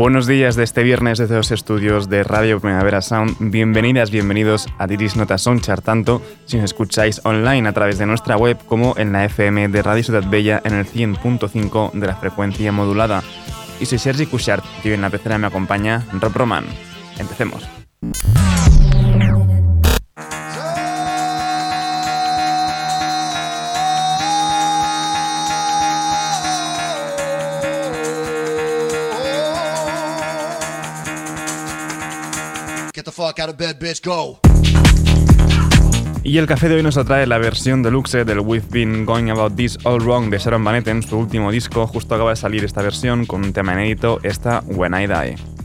Buenos 0.00 0.26
días 0.26 0.56
de 0.56 0.64
este 0.64 0.82
viernes 0.82 1.18
desde 1.18 1.36
los 1.36 1.50
estudios 1.50 2.08
de 2.08 2.24
Radio 2.24 2.58
Primavera 2.58 3.02
Sound. 3.02 3.36
Bienvenidas, 3.38 4.10
bienvenidos 4.10 4.66
a 4.78 4.86
Diris 4.86 5.14
Nota 5.14 5.36
Sonchar, 5.36 5.82
tanto 5.82 6.22
si 6.46 6.56
nos 6.56 6.64
escucháis 6.64 7.20
online 7.22 7.68
a 7.68 7.74
través 7.74 7.98
de 7.98 8.06
nuestra 8.06 8.38
web 8.38 8.56
como 8.64 8.94
en 8.96 9.12
la 9.12 9.26
FM 9.26 9.68
de 9.68 9.82
Radio 9.82 10.02
Ciudad 10.02 10.24
Bella 10.26 10.62
en 10.64 10.72
el 10.72 10.86
100.5 10.86 11.92
de 11.92 12.06
la 12.06 12.16
frecuencia 12.16 12.72
modulada. 12.72 13.22
Y 13.78 13.84
soy 13.84 13.98
Sergi 13.98 14.24
Cushart 14.24 14.64
y 14.84 14.92
en 14.92 15.02
la 15.02 15.10
pecera 15.10 15.36
me 15.36 15.48
acompaña 15.48 16.06
Rob 16.18 16.32
Roman. 16.34 16.64
Empecemos. 17.18 17.68
Y 36.22 36.36
el 36.38 36.46
café 36.46 36.68
de 36.68 36.76
hoy 36.76 36.82
nos 36.82 36.96
atrae 36.98 37.26
la 37.26 37.38
versión 37.38 37.82
deluxe 37.82 38.24
del 38.24 38.40
We've 38.40 38.66
Been 38.70 39.06
Going 39.06 39.30
About 39.30 39.56
This 39.56 39.78
All 39.84 40.00
Wrong 40.00 40.30
de 40.30 40.38
Sharon 40.38 40.62
Van 40.62 40.74
Etten, 40.76 41.02
su 41.02 41.18
último 41.18 41.50
disco. 41.50 41.86
Justo 41.86 42.14
acaba 42.14 42.30
de 42.30 42.36
salir 42.36 42.64
esta 42.64 42.82
versión 42.82 43.24
con 43.24 43.42
un 43.42 43.52
tema 43.52 43.72
inédito, 43.72 44.20
esta 44.22 44.62
When 44.66 44.94
I 44.94 45.06
Die. 45.06 45.59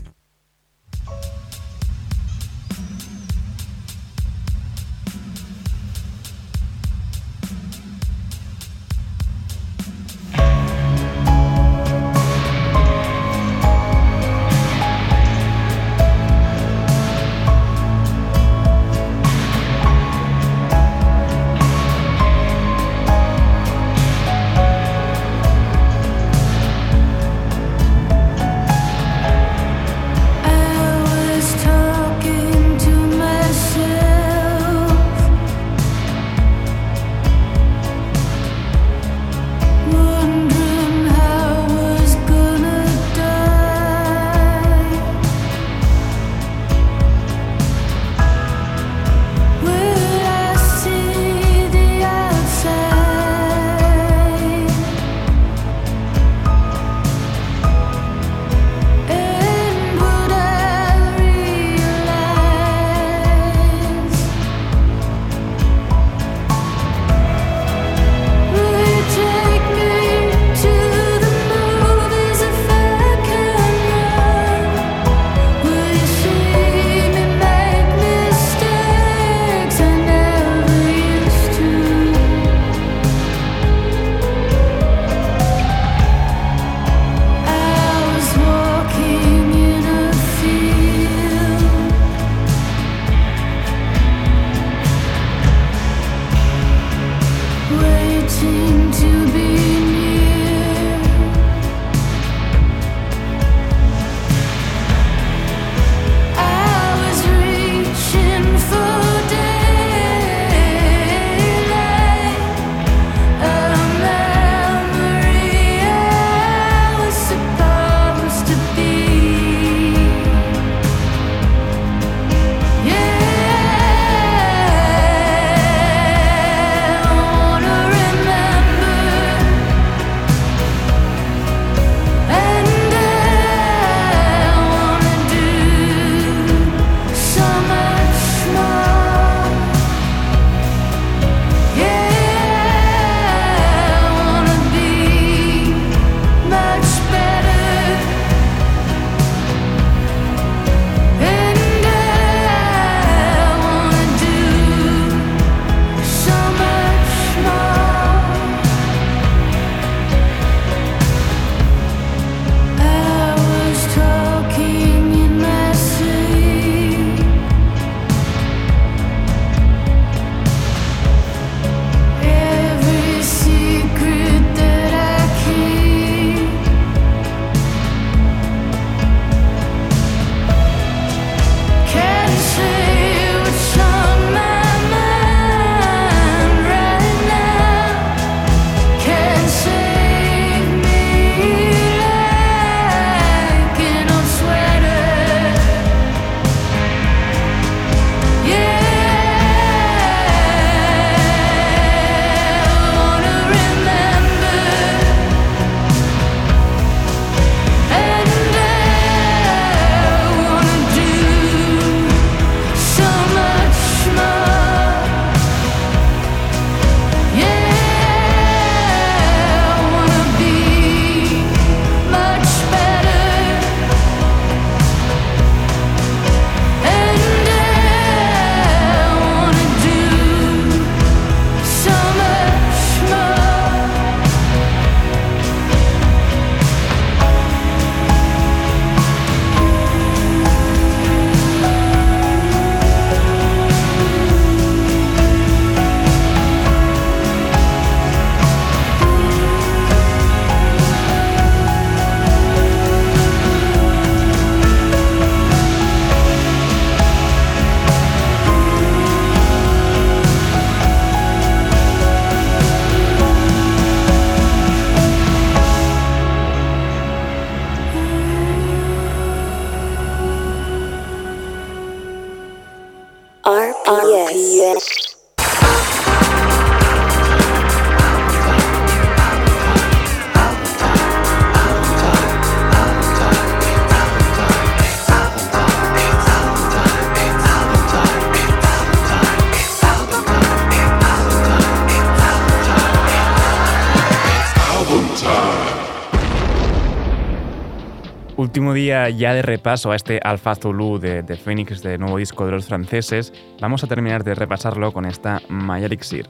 Día 298.76 299.10
ya 299.10 299.34
de 299.34 299.42
repaso 299.42 299.90
a 299.90 299.96
este 299.96 300.20
Alpha 300.22 300.54
Zulu 300.54 300.98
de, 300.98 301.22
de 301.22 301.36
Phoenix, 301.36 301.82
de 301.82 301.98
nuevo 301.98 302.18
disco 302.18 302.46
de 302.46 302.52
los 302.52 302.66
franceses. 302.66 303.32
Vamos 303.60 303.82
a 303.82 303.86
terminar 303.86 304.22
de 304.22 304.34
repasarlo 304.34 304.92
con 304.92 305.06
esta 305.06 305.42
Maya 305.48 305.86
Elixir. 305.86 306.28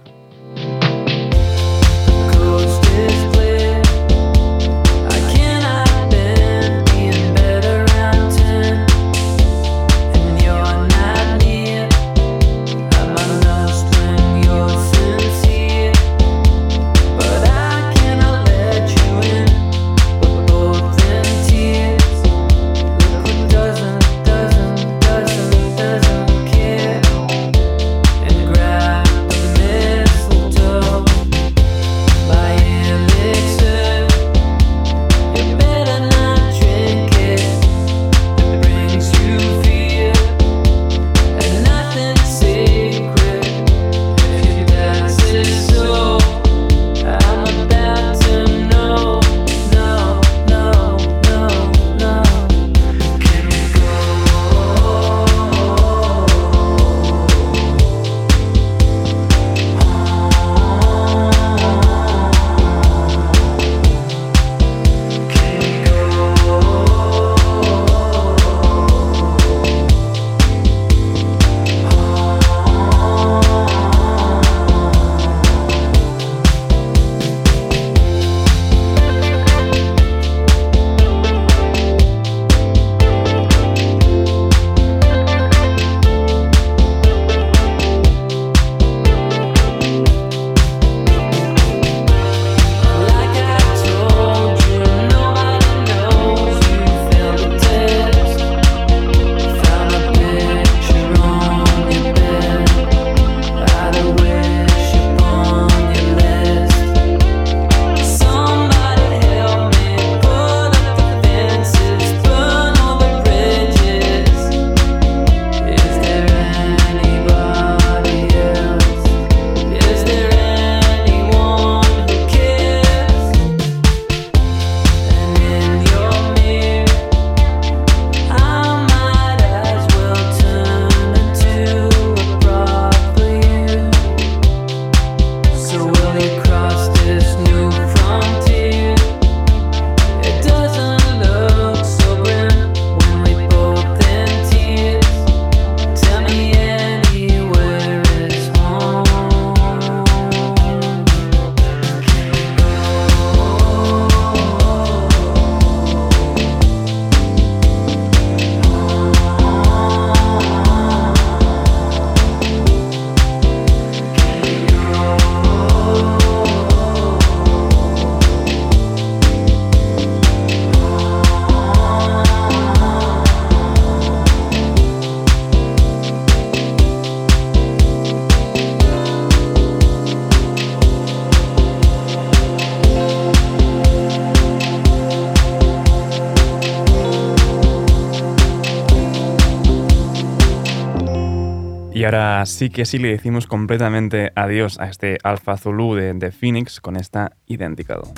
Ahora 192.07 192.47
sí 192.47 192.71
que 192.71 192.85
sí 192.85 192.99
le 192.99 193.09
decimos 193.09 193.47
completamente 193.47 194.33
adiós 194.35 194.79
a 194.81 194.89
este 194.89 195.19
Alpha 195.23 195.57
Zulu 195.57 195.95
de, 195.95 196.15
de 196.15 196.33
Phoenix 196.33 196.81
con 196.81 196.97
esta 196.97 197.33
Identicado. 197.47 198.13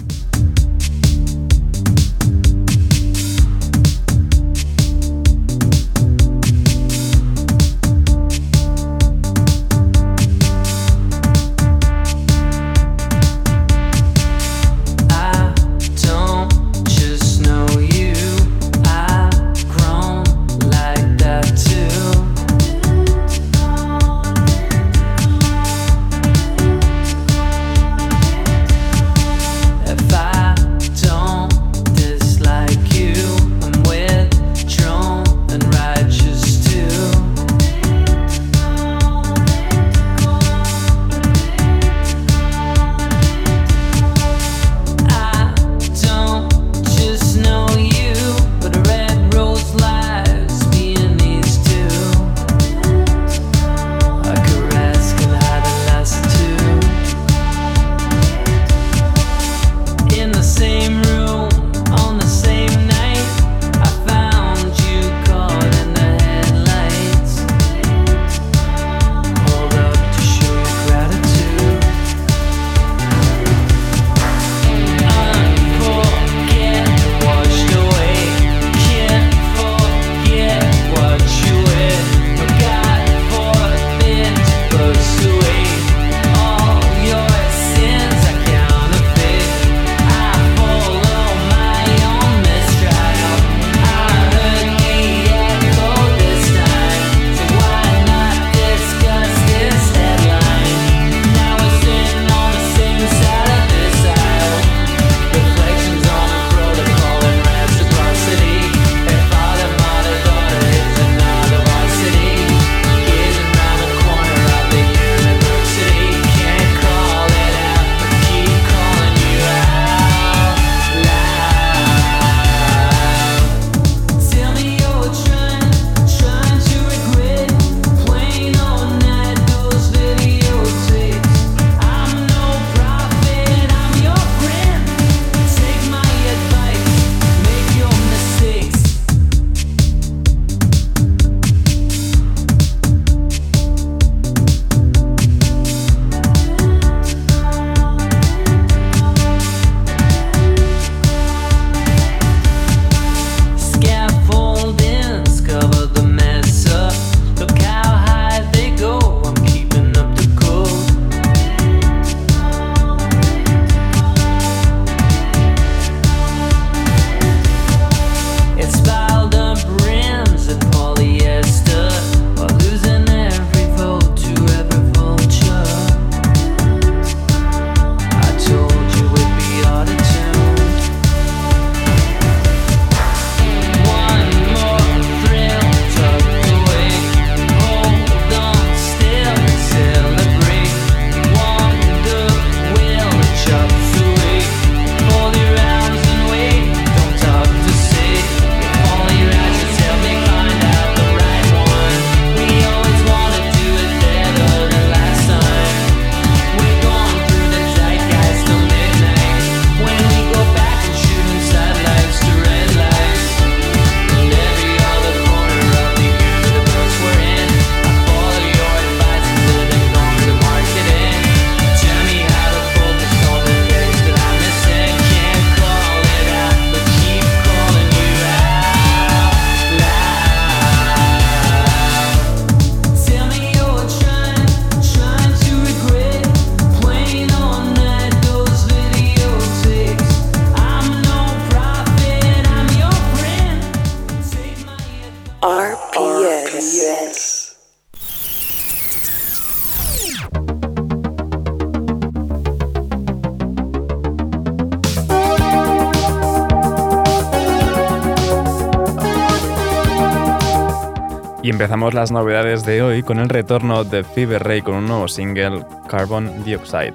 Empezamos 261.69 261.93
las 261.93 262.11
novedades 262.11 262.65
de 262.65 262.81
hoy 262.81 263.03
con 263.03 263.19
el 263.19 263.29
retorno 263.29 263.85
de 263.85 264.03
Fever 264.03 264.43
Ray 264.43 264.63
con 264.63 264.77
un 264.77 264.87
nuevo 264.87 265.07
single, 265.07 265.67
Carbon 265.87 266.43
Dioxide. 266.43 266.95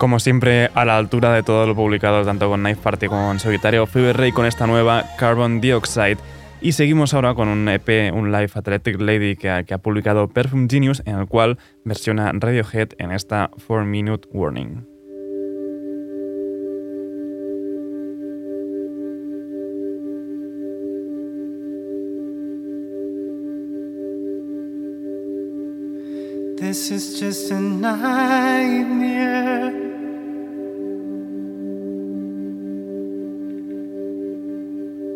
como 0.00 0.18
siempre, 0.18 0.70
a 0.72 0.86
la 0.86 0.96
altura 0.96 1.30
de 1.34 1.42
todo 1.42 1.66
lo 1.66 1.76
publicado 1.76 2.24
tanto 2.24 2.48
con 2.48 2.60
Knife 2.60 2.80
Party 2.82 3.06
como 3.06 3.26
con 3.28 3.38
Solitario 3.38 3.86
Fever 3.86 4.16
Ray 4.16 4.32
con 4.32 4.46
esta 4.46 4.66
nueva 4.66 5.04
Carbon 5.18 5.60
Dioxide. 5.60 6.16
Y 6.62 6.72
seguimos 6.72 7.12
ahora 7.12 7.34
con 7.34 7.48
un 7.48 7.68
EP, 7.68 8.10
un 8.14 8.32
Live 8.32 8.48
Athletic 8.54 8.98
Lady 8.98 9.36
que 9.36 9.50
ha, 9.50 9.78
publicado 9.78 10.28
Perfume 10.28 10.68
Genius, 10.70 11.02
en 11.04 11.18
el 11.18 11.26
cual 11.26 11.58
versiona 11.84 12.32
Radiohead 12.32 12.88
en 12.96 13.12
esta 13.12 13.50
4 13.66 13.84
Minute 13.84 14.26
Warning. 14.32 14.86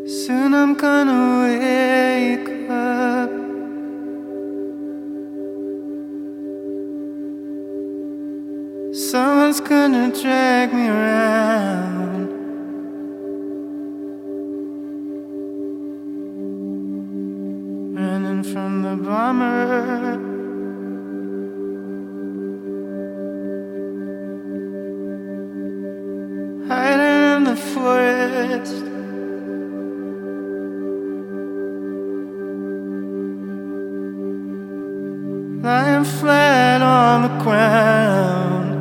Soon 0.06 0.52
I'm 0.52 0.74
gonna 0.74 1.44
wake 1.44 2.68
up. 2.68 3.30
Someone's 8.94 9.60
gonna 9.60 10.12
drag 10.12 10.74
me 10.74 10.88
around. 10.88 12.28
Running 17.96 18.42
from 18.42 18.82
the 18.82 18.96
bomber. 18.96 20.18
Hiding 26.68 27.36
in 27.36 27.44
the 27.44 27.56
forest. 27.56 28.93
Flat 36.04 36.82
on 36.82 37.22
the 37.22 37.28
ground. 37.42 38.74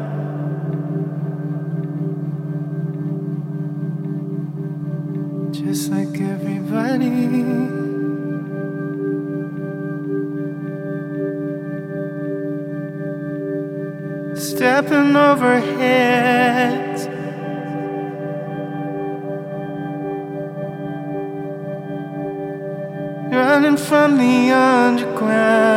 Just 5.53 5.89
like 5.89 6.19
everybody. 6.19 7.09
Stepping 14.36 15.15
overhead. 15.15 16.33
running 23.33 23.77
from 23.77 24.17
the 24.17 24.51
underground. 24.51 25.72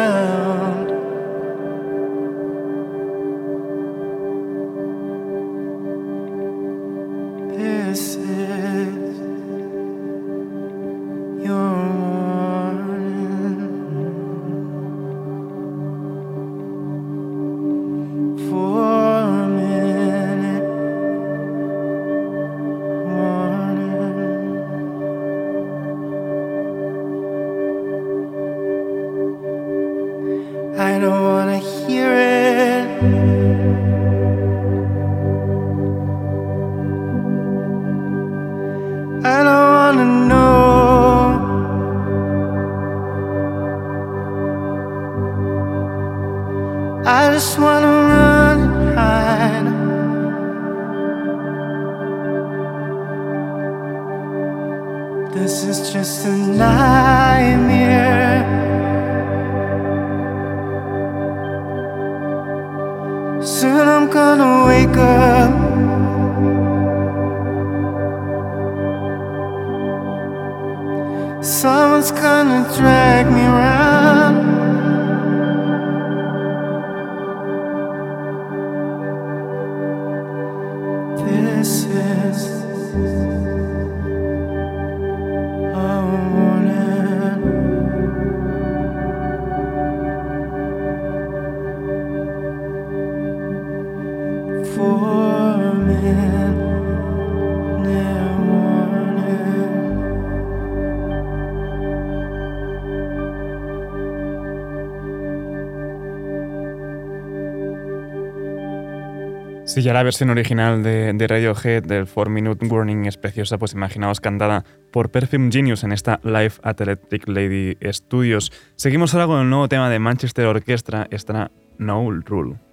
Si 109.77 109.83
ya 109.83 109.93
la 109.93 110.03
versión 110.03 110.31
original 110.31 110.83
de, 110.83 111.13
de 111.13 111.27
Radiohead 111.27 111.83
del 111.83 112.07
4 112.07 112.33
Minute 112.33 112.67
Warning 112.67 113.05
es 113.05 113.19
preciosa, 113.19 113.59
pues 113.59 113.75
imaginaos 113.75 114.23
cantada 114.23 114.65
por 114.91 115.11
Perfume 115.11 115.51
Genius 115.53 115.85
en 115.85 115.93
esta 115.93 116.19
Live 116.23 116.55
at 116.63 116.81
Electric 116.81 117.29
Lady 117.29 117.77
Studios. 117.93 118.51
Seguimos 118.77 119.13
ahora 119.13 119.27
con 119.27 119.43
el 119.43 119.51
nuevo 119.51 119.69
tema 119.69 119.91
de 119.91 119.99
Manchester 119.99 120.47
Orchestra, 120.47 121.07
esta 121.11 121.51
No 121.77 122.11
Rule. 122.11 122.66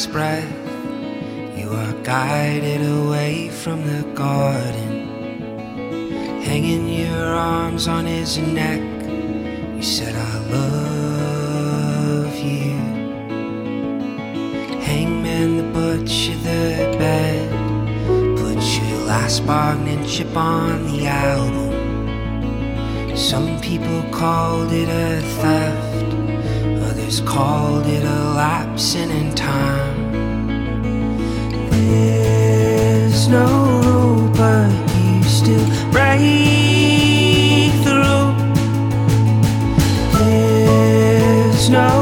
Last 0.00 0.12
breath, 0.12 1.58
you 1.58 1.70
are 1.70 1.92
guided 2.02 2.80
away 2.80 3.50
from 3.50 3.84
the 3.84 4.02
garden. 4.14 6.40
Hanging 6.40 6.88
your 6.88 7.34
arms 7.34 7.86
on 7.86 8.06
his 8.06 8.38
neck, 8.38 8.80
you 9.76 9.82
said, 9.82 10.14
I 10.14 10.38
love 10.56 12.34
you. 12.38 12.78
Hangman, 14.88 15.58
the 15.58 15.64
butcher, 15.74 16.34
the 16.48 16.96
bed, 16.96 17.50
put 18.38 18.58
your 18.78 19.00
last 19.04 19.44
bargaining 19.46 20.06
chip 20.06 20.34
on 20.34 20.86
the 20.86 21.08
album. 21.08 21.74
Some 23.14 23.60
people 23.60 24.02
called 24.10 24.72
it 24.72 24.88
a 24.88 25.20
theft 25.42 25.90
others 27.00 27.20
called 27.20 27.86
it 27.86 28.04
a 28.04 28.24
lapsing 28.34 29.10
in 29.10 29.34
time. 29.34 29.89
There's 33.30 33.46
no 33.46 33.80
rule, 33.82 34.28
but 34.30 34.72
you 34.96 35.22
still 35.22 35.64
break 35.92 36.18
through. 37.84 38.34
There's 40.18 41.70
no 41.70 41.99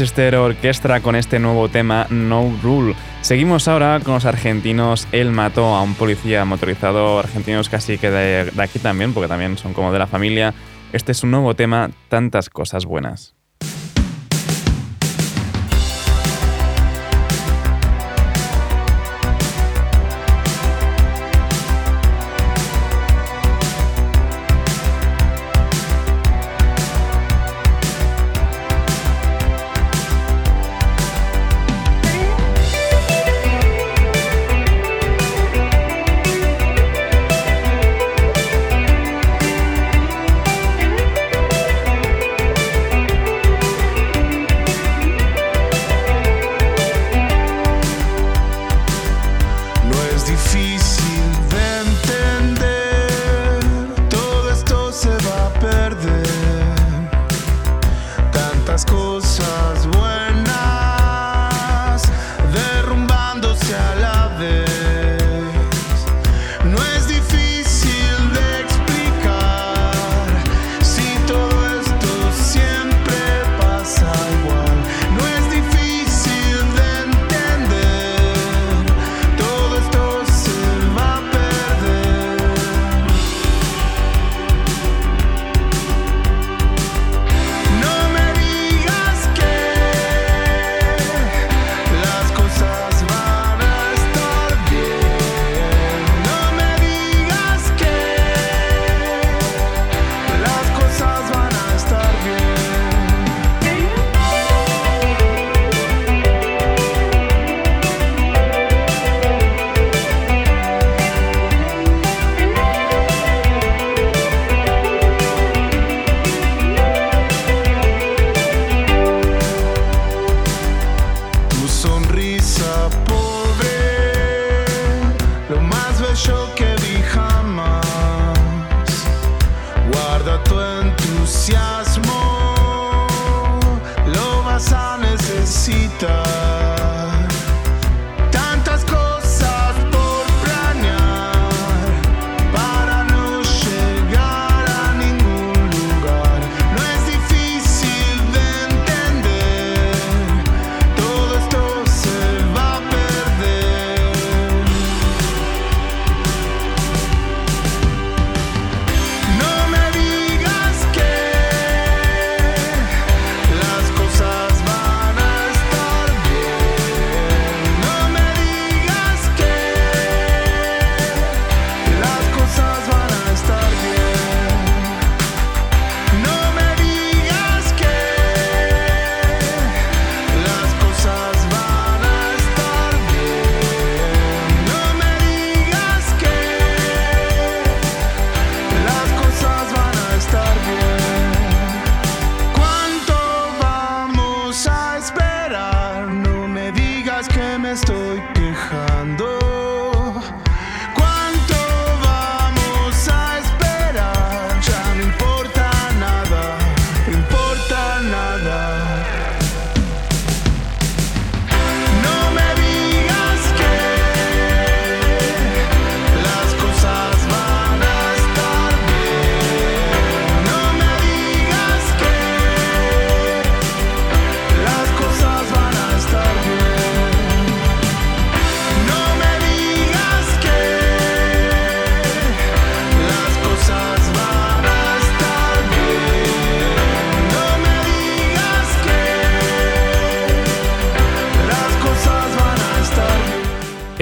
Manchester 0.00 0.36
Orchestra 0.36 1.00
con 1.02 1.14
este 1.14 1.38
nuevo 1.38 1.68
tema 1.68 2.06
No 2.08 2.58
Rule. 2.62 2.94
Seguimos 3.20 3.68
ahora 3.68 4.00
con 4.02 4.14
los 4.14 4.24
argentinos. 4.24 5.06
Él 5.12 5.30
mató 5.30 5.74
a 5.74 5.82
un 5.82 5.94
policía 5.94 6.42
motorizado, 6.46 7.18
argentinos 7.18 7.68
casi 7.68 7.98
que 7.98 8.10
de, 8.10 8.50
de 8.50 8.62
aquí 8.62 8.78
también, 8.78 9.12
porque 9.12 9.28
también 9.28 9.58
son 9.58 9.74
como 9.74 9.92
de 9.92 9.98
la 9.98 10.06
familia. 10.06 10.54
Este 10.94 11.12
es 11.12 11.22
un 11.22 11.32
nuevo 11.32 11.54
tema, 11.54 11.90
tantas 12.08 12.48
cosas 12.48 12.86
buenas. 12.86 13.34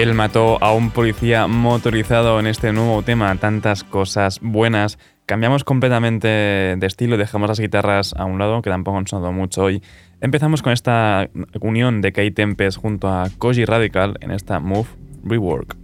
Él 0.08 0.14
mató 0.14 0.56
a 0.64 0.72
un 0.72 0.88
policía 0.88 1.48
motorizado 1.48 2.40
en 2.40 2.46
este 2.46 2.72
nuevo 2.72 3.02
tema, 3.02 3.36
tantas 3.36 3.84
cosas 3.84 4.38
buenas. 4.40 4.98
Cambiamos 5.26 5.64
completamente 5.64 6.28
de 6.28 6.86
estilo, 6.86 7.18
dejamos 7.18 7.50
las 7.50 7.60
guitarras 7.60 8.14
a 8.16 8.24
un 8.24 8.38
lado, 8.38 8.62
que 8.62 8.70
tampoco 8.70 8.96
han 8.96 9.06
sonado 9.06 9.32
mucho 9.32 9.64
hoy. 9.64 9.82
Empezamos 10.22 10.62
con 10.62 10.72
esta 10.72 11.28
unión 11.60 12.00
de 12.00 12.12
Kate 12.12 12.30
Tempest 12.30 12.78
junto 12.78 13.08
a 13.08 13.28
Koji 13.36 13.66
Radical 13.66 14.16
en 14.22 14.30
esta 14.30 14.60
Move 14.60 14.88
Rework. 15.24 15.76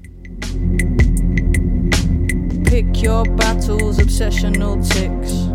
Pick 2.65 2.95
your 2.95 3.29
battles, 3.37 3.99
obsessional 3.99 4.81
ticks. 4.81 5.51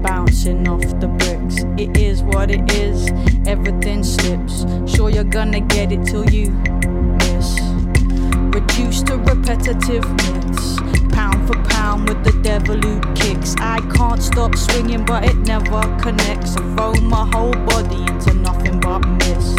Bouncing 0.00 0.66
off 0.68 0.86
the 1.00 1.06
bricks. 1.06 1.66
It 1.76 1.98
is 1.98 2.22
what 2.22 2.50
it 2.50 2.72
is, 2.72 3.12
everything 3.46 4.02
slips. 4.02 4.64
Sure, 4.86 5.10
you're 5.10 5.28
gonna 5.28 5.60
get 5.60 5.92
it 5.92 6.02
till 6.06 6.24
you. 6.30 6.50
Reduced 8.52 9.06
to 9.06 9.16
repetitive. 9.18 10.04
Pound 11.12 11.46
for 11.46 11.62
pound 11.70 12.08
with 12.08 12.22
the 12.24 12.38
devil 12.42 12.76
who 12.76 13.00
kicks. 13.14 13.54
I 13.58 13.80
can't 13.96 14.22
stop 14.22 14.56
swinging, 14.56 15.04
but 15.04 15.24
it 15.24 15.36
never 15.38 15.80
connects. 16.00 16.56
I 16.56 16.60
throw 16.74 16.92
my 16.94 17.28
whole 17.32 17.54
body 17.66 18.02
into 18.02 18.34
nothing 18.34 18.80
but 18.80 19.00
mist. 19.20 19.58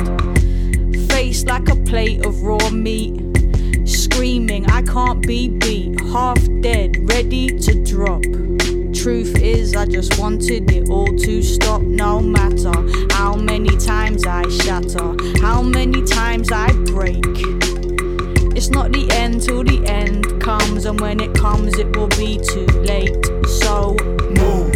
Face 1.12 1.44
like 1.46 1.70
a 1.70 1.76
plate 1.76 2.26
of 2.26 2.42
raw 2.44 2.70
meat 2.70 3.34
screaming, 3.86 4.66
I 4.70 4.82
can't 4.84 5.26
be 5.26 5.50
beat. 5.50 6.00
Half 6.12 6.40
dead, 6.62 7.10
ready 7.10 7.48
to 7.48 7.84
drop. 7.84 8.22
Truth 8.94 9.42
is, 9.42 9.76
I 9.76 9.86
just 9.86 10.20
wanted 10.20 10.72
it 10.72 10.90
all 10.90 11.08
to 11.08 11.42
stop. 11.42 11.82
No 11.82 12.20
matter 12.20 12.74
how 13.12 13.36
many 13.36 13.76
times 13.78 14.26
I 14.26 14.48
shatter, 14.50 15.16
how 15.42 15.62
many 15.62 16.04
times 16.04 16.52
I 16.52 16.72
break. 16.94 17.24
It's 18.64 18.72
not 18.72 18.94
the 18.94 19.12
end 19.12 19.42
till 19.42 19.62
the 19.62 19.86
end 19.88 20.42
comes, 20.42 20.86
and 20.86 20.98
when 21.02 21.20
it 21.20 21.34
comes, 21.36 21.78
it 21.78 21.98
will 21.98 22.08
be 22.08 22.40
too 22.40 22.66
late. 22.88 23.12
So 23.46 23.98
move. 24.40 24.72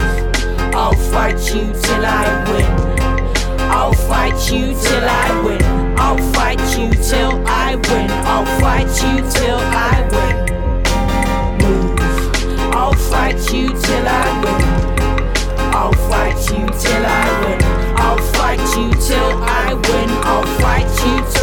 I'll 0.76 0.91
fight 1.08 1.39
you 1.56 1.71
till 1.71 2.06
I 2.06 2.28
win. 2.52 2.67
I'll 3.71 3.93
fight 3.93 4.52
you 4.52 4.76
till 4.76 5.08
I 5.08 5.41
win. 5.41 5.63
I'll 5.97 6.17
fight 6.34 6.60
you 6.78 6.91
till 7.02 7.32
I 7.47 7.76
win. 7.88 8.12
I'll 8.28 8.45
fight 8.60 8.91
you 9.04 9.23
till 9.32 9.58
I 9.58 10.04
win. 10.12 10.36
Move. 11.63 12.76
I'll 12.76 12.93
fight 12.93 13.39
you 13.54 13.69
till 13.69 14.06
I 14.06 14.28
win. 14.43 14.88
I'll 15.73 15.93
fight 16.12 16.36
you 16.52 16.67
till 16.76 17.06
I 17.06 17.26
win. 17.39 17.62
I'll 17.95 18.17
fight 18.36 18.60
you 18.76 18.91
till 19.00 19.32
I 19.43 19.73
win. 19.73 20.10
I'll 20.28 20.45
fight 20.60 20.91
you 21.06 21.15
till 21.32 21.37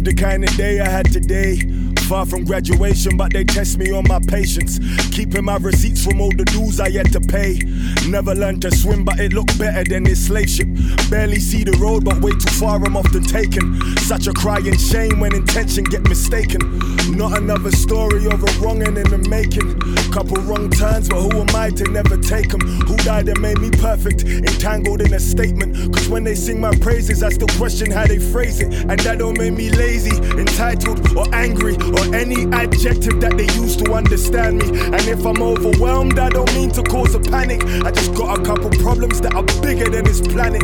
believe 0.00 0.16
the 0.16 0.22
kind 0.22 0.44
of 0.44 0.56
day 0.56 0.80
I 0.80 0.88
had 0.88 1.12
today. 1.12 1.69
Far 2.10 2.26
from 2.26 2.44
graduation, 2.44 3.16
but 3.16 3.32
they 3.32 3.44
test 3.44 3.78
me 3.78 3.92
on 3.92 4.02
my 4.08 4.18
patience. 4.18 4.80
Keeping 5.14 5.44
my 5.44 5.58
receipts 5.58 6.04
from 6.04 6.20
all 6.20 6.32
the 6.36 6.44
dues 6.46 6.80
I 6.80 6.88
yet 6.88 7.12
to 7.12 7.20
pay. 7.20 7.60
Never 8.08 8.34
learned 8.34 8.62
to 8.62 8.74
swim, 8.74 9.04
but 9.04 9.20
it 9.20 9.32
looked 9.32 9.56
better 9.60 9.84
than 9.84 10.02
this 10.02 10.26
slave 10.26 10.50
ship. 10.50 10.66
Barely 11.08 11.38
see 11.38 11.62
the 11.62 11.78
road, 11.78 12.04
but 12.04 12.20
way 12.20 12.32
too 12.32 12.50
far, 12.58 12.84
I'm 12.84 12.96
often 12.96 13.22
taken. 13.22 13.78
Such 13.98 14.26
a 14.26 14.32
crying 14.32 14.76
shame 14.76 15.20
when 15.20 15.36
intention 15.36 15.84
get 15.84 16.02
mistaken. 16.08 16.80
Not 17.16 17.38
another 17.38 17.70
story 17.70 18.26
of 18.26 18.42
a 18.42 18.50
wronging 18.58 18.96
in 18.96 19.08
the 19.08 19.18
making. 19.30 19.78
Couple 20.10 20.42
wrong 20.42 20.68
turns, 20.68 21.08
but 21.08 21.20
who 21.20 21.42
am 21.42 21.54
I 21.54 21.70
to 21.70 21.84
never 21.84 22.16
take 22.16 22.48
them? 22.48 22.60
Who 22.88 22.96
died 22.96 23.28
and 23.28 23.40
made 23.40 23.58
me 23.58 23.70
perfect? 23.70 24.24
Entangled 24.24 25.00
in 25.00 25.14
a 25.14 25.20
statement. 25.20 25.94
Cause 25.94 26.08
when 26.08 26.24
they 26.24 26.34
sing 26.34 26.60
my 26.60 26.74
praises, 26.78 27.22
I 27.22 27.28
still 27.28 27.54
question 27.56 27.92
how 27.92 28.06
they 28.06 28.18
phrase 28.18 28.60
it. 28.60 28.72
And 28.90 28.98
that 28.98 29.18
don't 29.18 29.38
make 29.38 29.54
me 29.54 29.70
lazy, 29.70 30.16
entitled, 30.36 31.16
or 31.16 31.32
angry, 31.32 31.76
or 31.76 31.99
any 32.14 32.46
adjective 32.52 33.20
that 33.20 33.36
they 33.36 33.46
use 33.60 33.76
to 33.76 33.92
understand 33.92 34.58
me. 34.58 34.80
And 34.80 35.02
if 35.08 35.24
I'm 35.24 35.42
overwhelmed, 35.42 36.18
I 36.18 36.28
don't 36.28 36.52
mean 36.54 36.70
to 36.72 36.82
cause 36.82 37.14
a 37.14 37.20
panic. 37.20 37.64
I 37.84 37.90
just 37.90 38.14
got 38.14 38.38
a 38.38 38.42
couple 38.42 38.70
problems 38.70 39.20
that 39.20 39.34
are 39.34 39.44
bigger 39.62 39.88
than 39.88 40.04
this 40.04 40.20
planet. 40.20 40.62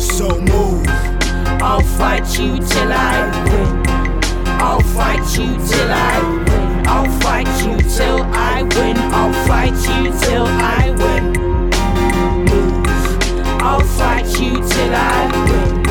So 0.00 0.38
move. 0.40 0.86
I'll 1.62 1.82
fight 1.98 2.26
you 2.38 2.58
till 2.58 2.92
I 2.92 3.30
win. 3.44 3.84
I'll 4.60 4.80
fight 4.80 5.26
you 5.38 5.48
till 5.66 5.90
I 5.90 6.20
win. 6.22 6.86
I'll 6.86 7.20
fight 7.20 7.48
you 7.64 7.76
till 7.96 8.22
I 8.22 8.62
win. 8.62 8.96
I'll 9.12 9.32
fight 9.46 9.74
you 9.88 10.12
till 10.20 10.46
I 10.46 10.90
win. 11.00 11.32
Move. 12.50 12.86
I'll 13.62 13.80
fight 13.98 14.26
you 14.40 14.52
till 14.52 14.94
I 14.94 15.30
win. 15.48 15.86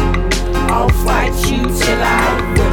I'll 0.71 0.89
fight 1.05 1.35
you 1.49 1.61
till 1.63 2.01
I 2.01 2.53
win. 2.57 2.72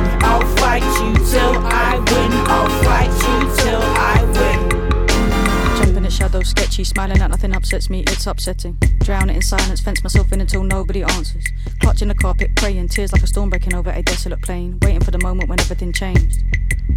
Fight 0.71 0.85
you 0.85 1.13
till 1.27 1.57
I 1.67 1.99
win. 1.99 2.33
I'll 2.47 2.69
fight 2.85 3.11
you 3.27 3.57
till 3.57 3.83
I 3.83 4.23
win. 4.23 5.83
Jumping 5.83 6.05
at 6.05 6.13
shadows, 6.13 6.51
sketchy, 6.51 6.85
smiling 6.85 7.21
at 7.21 7.31
nothing 7.31 7.57
upsets 7.57 7.91
me, 7.91 8.05
it's 8.07 8.25
upsetting. 8.29 8.79
Drown 9.01 9.31
it 9.31 9.35
in 9.35 9.43
silence, 9.43 9.81
fence 9.81 10.05
myself 10.05 10.33
in 10.33 10.41
until 10.41 10.63
nobody 10.63 11.03
answers. 11.03 11.45
Clutching 11.81 12.07
the 12.07 12.15
carpet, 12.15 12.55
praying, 12.55 12.87
tears 12.87 13.13
like 13.13 13.25
a 13.25 13.27
storm 13.27 13.51
breaking 13.51 13.75
over 13.75 13.91
a 13.91 14.01
desolate 14.01 14.43
plain. 14.43 14.79
Waiting 14.83 15.01
for 15.01 15.11
the 15.11 15.19
moment 15.19 15.49
when 15.49 15.59
everything 15.59 15.93
changed. 15.93 16.39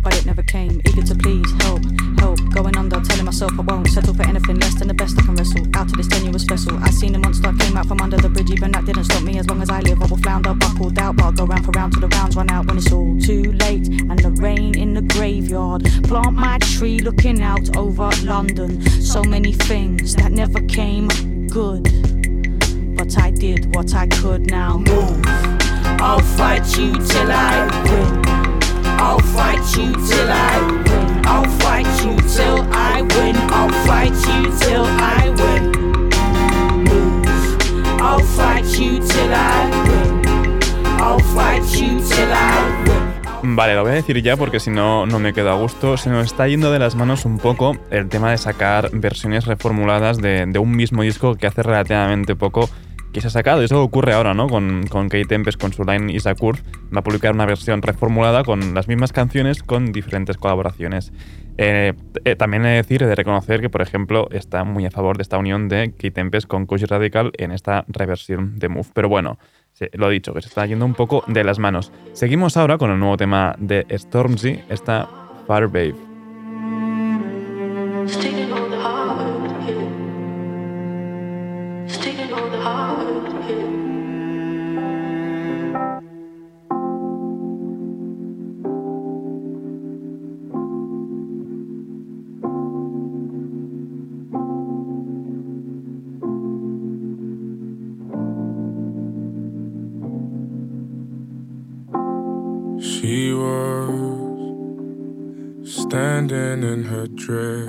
But 0.04 0.18
it 0.18 0.26
never 0.26 0.43
came, 0.43 0.82
eager 0.86 1.01
to 1.01 1.16
please, 1.16 1.49
help, 1.62 1.82
help. 2.20 2.38
Going 2.54 2.76
under, 2.76 2.99
telling 2.99 3.26
myself 3.26 3.51
I 3.58 3.62
won't 3.62 3.88
settle 3.88 4.14
for 4.14 4.24
anything 4.24 4.60
less 4.60 4.76
than 4.76 4.89
the 4.89 4.93
best 4.93 5.18
I 5.18 5.22
can 5.22 5.36
wrestle. 5.36 5.66
Out 5.76 5.86
of 5.86 5.93
this 5.93 6.08
tenuous 6.08 6.43
vessel, 6.43 6.78
I 6.84 6.89
seen 6.89 7.16
a 7.16 7.20
monster 7.20 7.54
came 7.60 7.78
out 7.78 7.88
from 7.88 8.01
under 8.01 8.18
the 8.18 8.28
bridge, 8.30 8.51
even 8.51 8.72
that 8.74 8.86
didn't 8.86 9.06
stop 9.06 9.24
me. 9.24 9.39
As 9.39 9.47
long 9.49 9.62
as 9.62 9.70
I 9.70 9.80
live, 9.80 10.01
I 10.01 10.06
will 10.08 10.18
flounder, 10.18 10.54
buckled 10.54 10.99
out, 10.99 11.16
but 11.16 11.26
I'll 11.26 11.32
go 11.32 11.45
round 11.45 11.66
for 11.66 11.72
round 11.72 11.93
till 11.93 12.01
the 12.01 12.10
rounds 12.10 12.36
run 12.36 12.51
out 12.51 12.68
when 12.68 12.78
it's 12.78 12.91
all 12.91 13.18
too 13.20 13.54
late. 13.54 13.88
And 13.88 14.20
the 14.20 14.32
rain 14.41 14.78
in 14.78 14.93
the 14.93 15.01
graveyard, 15.01 15.86
plant 16.04 16.34
my 16.34 16.58
tree 16.60 16.99
looking 16.99 17.41
out 17.41 17.78
over 17.78 18.10
London. 18.24 18.82
So 19.01 19.24
many 19.24 19.54
things 19.54 20.16
that 20.16 20.34
never 20.34 20.60
came 20.62 21.08
good, 21.47 21.84
but 22.97 23.18
I 23.18 23.32
did 23.32 23.74
what 23.74 23.95
I 23.95 24.08
could 24.08 24.51
now. 24.51 24.80
Move. 24.80 25.22
I'll 26.01 26.20
fight 26.20 26.66
you 26.78 26.91
till 26.93 27.32
I 27.32 27.84
win. 27.86 28.33
Vale, 43.43 43.76
lo 43.76 43.82
voy 43.82 43.91
a 43.91 43.95
decir 43.95 44.22
ya 44.22 44.38
porque 44.38 44.62
si 44.62 44.70
no, 44.70 45.06
no 45.06 45.20
me 45.20 45.34
quedo 45.34 45.51
a 45.51 45.56
gusto. 45.56 45.97
Se 45.97 46.10
nos 46.10 46.28
está 46.28 46.47
yendo 46.47 46.72
de 46.72 46.80
las 46.80 46.95
manos 46.95 47.26
un 47.26 47.39
poco 47.39 47.76
el 47.91 48.08
tema 48.08 48.32
de 48.32 48.38
sacar 48.38 48.89
versiones 48.93 49.45
reformuladas 49.45 50.18
de 50.20 50.58
un 50.60 50.72
mismo 50.72 51.01
disco 51.01 51.36
que 51.36 51.47
hace 51.47 51.62
relativamente 51.62 52.38
poco 52.38 52.70
que 53.14 53.22
se 53.22 53.28
ha 53.28 53.30
sacado. 53.30 53.61
y 53.61 53.66
Eso 53.66 53.82
ocurre 53.82 54.14
ahora, 54.14 54.34
¿no? 54.34 54.47
Con, 54.47 54.86
con 54.88 55.07
Kate 55.07 55.26
Tempest, 55.26 55.61
con 55.61 55.72
su 55.72 55.84
line 55.84 56.11
Isakur. 56.11 56.57
Va 56.93 56.99
a 56.99 57.03
publicar 57.03 57.34
una 57.34 57.45
versión 57.45 57.82
reformulada 57.82 58.43
con 58.43 58.74
las 58.74 58.88
mismas 58.88 59.14
canciones, 59.14 59.64
con 59.64 59.91
diferentes 59.91 60.38
colaboraciones. 60.38 61.14
Eh, 61.57 61.93
eh, 62.26 62.36
también 62.36 62.66
he 62.66 62.70
de 62.70 62.76
decir, 62.76 63.03
he 63.03 63.05
de 63.05 63.16
reconocer 63.16 63.61
que, 63.61 63.70
por 63.70 63.82
ejemplo, 63.82 64.28
está 64.32 64.64
muy 64.64 64.86
a 64.86 64.91
favor 64.91 65.18
de 65.18 65.24
esta 65.24 65.38
unión 65.38 65.70
de 65.70 65.91
Kate 65.91 66.11
Tempest 66.11 66.47
con 66.47 66.66
Koji 66.66 66.86
Radical 66.86 67.32
en 67.38 67.51
esta 67.51 67.86
reversión 67.88 68.57
de 68.57 68.70
Move. 68.70 68.88
Pero 68.93 69.07
bueno, 69.07 69.38
sí, 69.74 69.86
lo 69.93 70.09
dicho, 70.09 70.34
que 70.34 70.41
se 70.41 70.47
está 70.49 70.66
yendo 70.66 70.86
un 70.86 70.95
poco 70.95 71.24
de 71.28 71.43
las 71.43 71.59
manos. 71.59 71.91
Seguimos 72.14 72.57
ahora 72.57 72.78
con 72.78 72.91
el 72.91 72.99
nuevo 72.99 73.18
tema 73.18 73.55
de 73.59 73.86
Stormzy, 73.97 74.59
esta 74.70 75.07
Far 75.47 75.68
Babe. 75.68 75.95
The 82.53 82.61
heart. 82.61 83.03
standing 106.28 106.71
in 106.71 106.84
her 106.84 107.07
dress, 107.07 107.67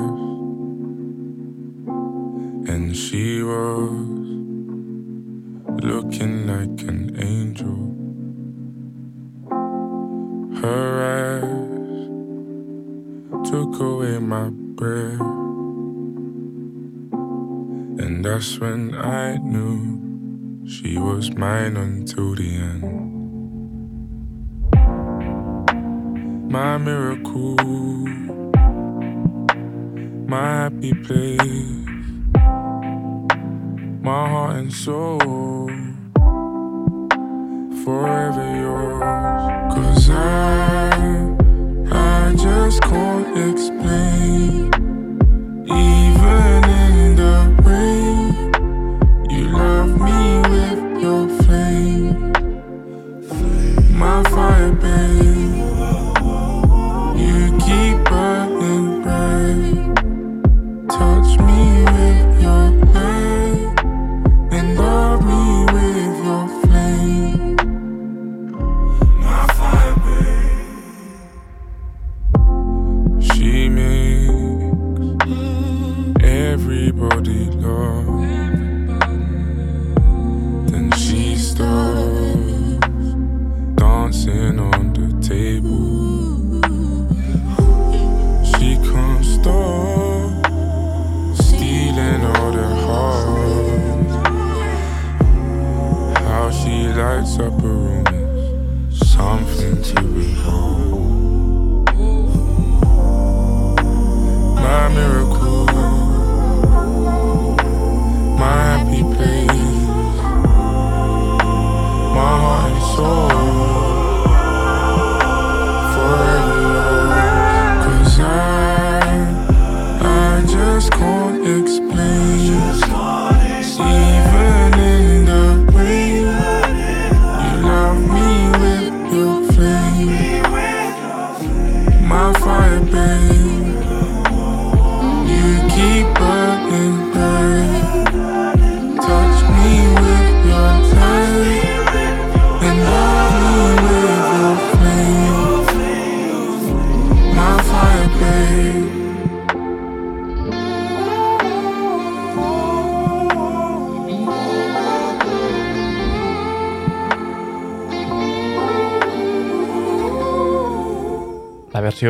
and 2.72 2.96
she 2.96 3.42
was 3.42 3.90
looking 5.82 6.46
like 6.46 6.82
an 6.88 7.16
angel. 7.18 7.90
Her 10.60 10.86
eyes 11.18 12.08
took 13.50 13.80
away 13.80 14.18
my 14.20 14.50
breath, 14.50 15.20
and 18.02 18.24
that's 18.24 18.60
when 18.60 18.94
I 18.94 19.36
knew 19.38 20.64
she 20.68 20.96
was 20.96 21.32
mine 21.32 21.76
until 21.76 22.36
the 22.36 22.54
end. 22.54 23.04
my 26.50 26.78
miracle 26.78 28.23
my 30.34 30.64
happy 30.64 30.92
place, 30.92 31.60
my 34.02 34.28
heart 34.32 34.56
and 34.56 34.72
soul, 34.72 35.68
forever 37.84 38.46
yours. 38.62 39.74
Cause 39.74 40.10
I, 40.10 41.30
I 41.92 42.34
just 42.34 42.82
can't 42.82 43.50
explain. 43.50 44.83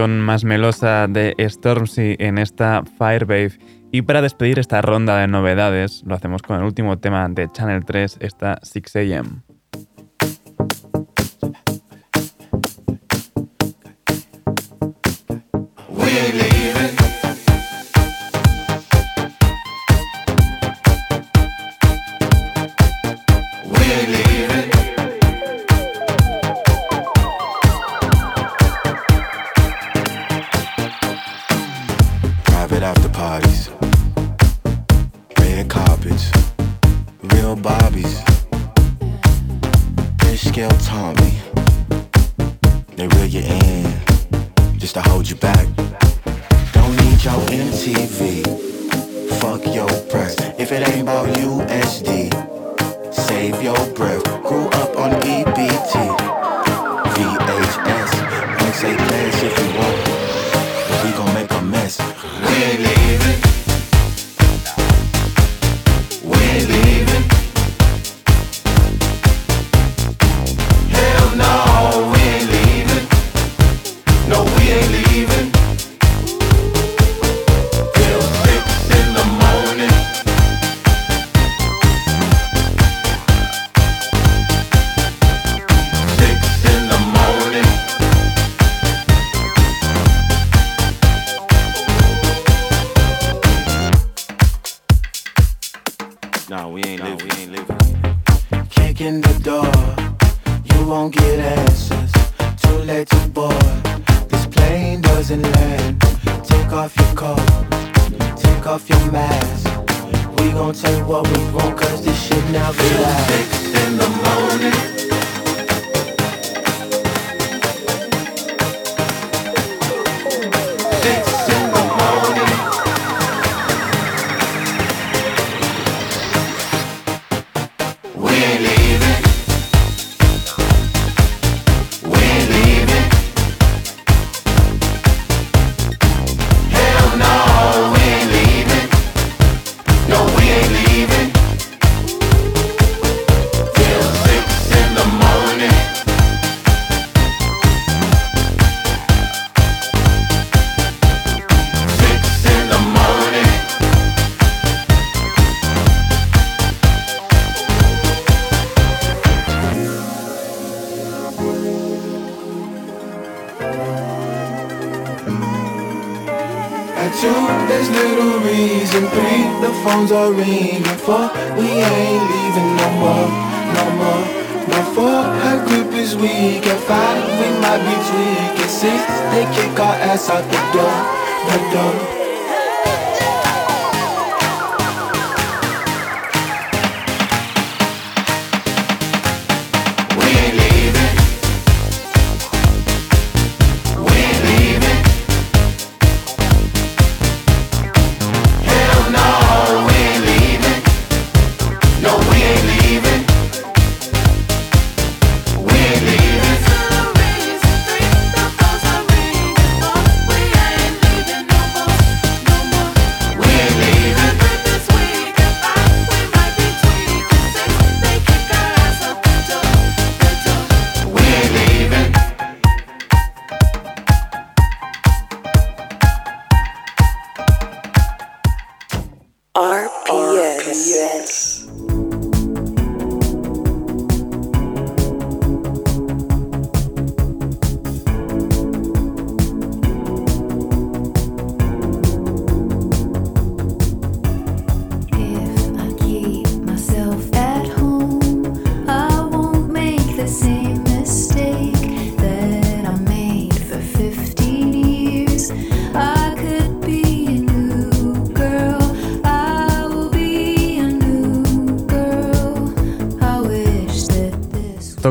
más 0.02 0.44
melosa 0.44 1.06
de 1.08 1.34
Stormzy 1.38 2.16
en 2.18 2.38
esta 2.38 2.82
Firebave. 2.98 3.52
Y 3.92 4.02
para 4.02 4.22
despedir 4.22 4.58
esta 4.58 4.82
ronda 4.82 5.18
de 5.18 5.28
novedades, 5.28 6.02
lo 6.04 6.16
hacemos 6.16 6.42
con 6.42 6.56
el 6.58 6.64
último 6.64 6.98
tema 6.98 7.28
de 7.28 7.48
Channel 7.52 7.84
3, 7.84 8.18
esta 8.20 8.56
6am. 8.60 9.53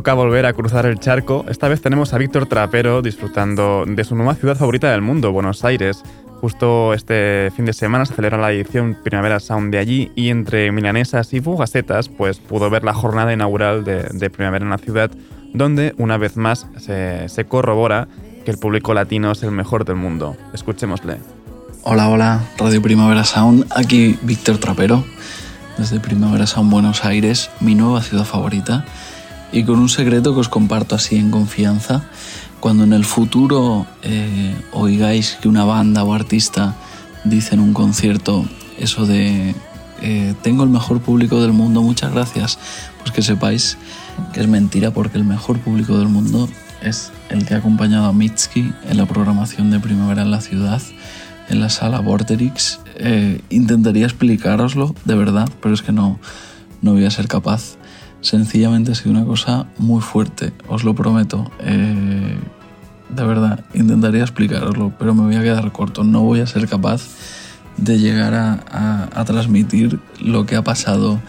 Toca 0.03 0.15
volver 0.15 0.45
a 0.45 0.51
cruzar 0.51 0.85
el 0.85 0.99
charco. 0.99 1.45
Esta 1.47 1.69
vez 1.69 1.81
tenemos 1.81 2.13
a 2.13 2.17
Víctor 2.17 2.45
Trapero 2.45 3.01
disfrutando 3.01 3.85
de 3.87 4.03
su 4.03 4.17
nueva 4.17 4.35
ciudad 4.35 4.57
favorita 4.57 4.91
del 4.91 4.99
mundo, 4.99 5.31
Buenos 5.31 5.63
Aires. 5.63 6.03
Justo 6.41 6.93
este 6.93 7.53
fin 7.55 7.63
de 7.63 7.71
semana 7.71 8.05
se 8.05 8.13
celebra 8.13 8.37
la 8.37 8.51
edición 8.51 8.97
Primavera 9.01 9.39
Sound 9.39 9.71
de 9.71 9.77
allí 9.77 10.11
y 10.13 10.27
entre 10.27 10.73
milanesas 10.73 11.31
y 11.31 11.39
fugacetas 11.39 12.09
pues 12.09 12.39
pudo 12.39 12.69
ver 12.69 12.83
la 12.83 12.93
jornada 12.93 13.31
inaugural 13.31 13.85
de, 13.85 14.03
de 14.11 14.29
Primavera 14.29 14.65
en 14.65 14.71
la 14.71 14.77
ciudad 14.77 15.09
donde 15.53 15.95
una 15.97 16.17
vez 16.17 16.35
más 16.35 16.67
se, 16.79 17.29
se 17.29 17.45
corrobora 17.45 18.09
que 18.43 18.51
el 18.51 18.57
público 18.57 18.93
latino 18.93 19.31
es 19.31 19.41
el 19.43 19.51
mejor 19.51 19.85
del 19.85 19.95
mundo. 19.95 20.35
Escuchémosle. 20.53 21.15
Hola, 21.83 22.09
hola, 22.09 22.41
Radio 22.57 22.81
Primavera 22.81 23.23
Sound, 23.23 23.67
aquí 23.73 24.19
Víctor 24.23 24.57
Trapero, 24.57 25.01
desde 25.77 26.01
Primavera 26.01 26.45
Sound 26.45 26.69
Buenos 26.69 27.05
Aires, 27.05 27.49
mi 27.61 27.73
nueva 27.73 28.01
ciudad 28.01 28.25
favorita, 28.25 28.83
y 29.53 29.63
con 29.63 29.79
un 29.79 29.87
secreto 29.87 30.33
que 30.33 30.41
os 30.41 30.49
comparto 30.49 30.95
así 30.95 31.15
en 31.15 31.31
confianza. 31.31 32.09
Cuando 32.59 32.83
en 32.83 32.93
el 32.93 33.05
futuro 33.05 33.85
eh, 34.01 34.55
oigáis 34.71 35.37
que 35.41 35.47
una 35.47 35.63
banda 35.63 36.03
o 36.03 36.13
artista 36.13 36.75
dice 37.23 37.55
en 37.55 37.61
un 37.61 37.73
concierto 37.73 38.45
eso 38.79 39.05
de 39.05 39.53
eh, 40.01 40.33
tengo 40.41 40.63
el 40.63 40.69
mejor 40.69 40.99
público 40.99 41.41
del 41.41 41.53
mundo, 41.53 41.81
muchas 41.81 42.11
gracias, 42.11 42.57
pues 42.99 43.11
que 43.11 43.21
sepáis 43.21 43.77
que 44.33 44.41
es 44.41 44.47
mentira 44.47 44.91
porque 44.91 45.17
el 45.17 45.23
mejor 45.23 45.59
público 45.59 45.97
del 45.97 46.07
mundo 46.07 46.49
es 46.81 47.11
el 47.29 47.45
que 47.45 47.53
ha 47.53 47.57
acompañado 47.57 48.07
a 48.07 48.13
Mitski 48.13 48.73
en 48.89 48.97
la 48.97 49.05
programación 49.05 49.71
de 49.71 49.79
Primavera 49.79 50.23
en 50.23 50.31
la 50.31 50.41
ciudad 50.41 50.81
en 51.49 51.59
la 51.59 51.69
sala 51.69 51.99
Vorterix. 51.99 52.79
Eh, 52.95 53.41
intentaría 53.49 54.05
explicároslo, 54.05 54.95
de 55.05 55.15
verdad, 55.15 55.49
pero 55.61 55.73
es 55.73 55.81
que 55.81 55.91
no, 55.91 56.19
no 56.81 56.93
voy 56.93 57.05
a 57.05 57.11
ser 57.11 57.27
capaz. 57.27 57.77
Sencillamente 58.23 58.93
ha 58.93 58.95
sido 58.95 59.11
una 59.11 59.25
cosa 59.25 59.67
muy 59.77 60.01
fuerte, 60.01 60.53
os 60.69 60.85
lo 60.85 60.95
prometo. 60.95 61.51
Eh, 61.59 62.37
de 63.09 63.23
verdad, 63.25 63.65
intentaría 63.73 64.21
explicároslo, 64.21 64.93
pero 64.97 65.13
me 65.13 65.23
voy 65.23 65.35
a 65.35 65.41
quedar 65.41 65.69
corto. 65.73 66.05
No 66.05 66.21
voy 66.21 66.39
a 66.39 66.47
ser 66.47 66.69
capaz 66.69 67.01
de 67.75 67.99
llegar 67.99 68.33
a, 68.33 69.25
transmitir 69.25 69.99
lo 70.21 70.45
que 70.45 70.55
ha 70.55 70.63
pasado 70.63 71.19